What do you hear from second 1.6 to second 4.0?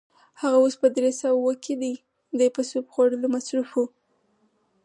کې دی، دی په سوپ خوړلو مصروف و.